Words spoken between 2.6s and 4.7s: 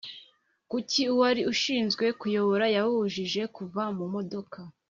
yababujije kuva mu modoka?